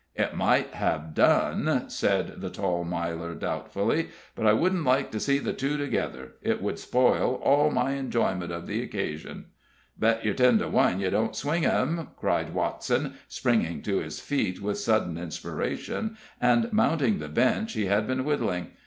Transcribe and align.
"It 0.15 0.35
might 0.35 0.73
have 0.73 1.13
done," 1.13 1.87
said 1.91 2.41
the 2.41 2.49
tall 2.49 2.83
Miler, 2.83 3.35
doubtfully; 3.35 4.09
"but 4.33 4.47
I 4.47 4.51
wouldn't 4.53 4.83
like 4.83 5.11
to 5.11 5.19
see 5.19 5.37
the 5.37 5.53
two 5.53 5.77
together. 5.77 6.31
It 6.41 6.59
would 6.59 6.79
spoil 6.79 7.35
all 7.35 7.69
my 7.69 7.91
enjoyment 7.91 8.51
of 8.51 8.65
the 8.65 8.81
occasion." 8.81 9.51
"Bet 9.99 10.25
yer 10.25 10.33
ten 10.33 10.57
to 10.57 10.69
one 10.69 10.99
ye 11.01 11.09
don't 11.11 11.35
swing 11.35 11.61
him!" 11.61 12.07
cried 12.17 12.51
Watson, 12.55 13.13
springing 13.27 13.83
to 13.83 13.97
his 13.97 14.19
feet 14.19 14.59
with 14.59 14.79
sudden 14.79 15.19
inspiration, 15.19 16.17
and 16.41 16.73
mounting 16.73 17.19
the 17.19 17.29
bench 17.29 17.73
he 17.73 17.85
had 17.85 18.07
been 18.07 18.25
whittling. 18.25 18.71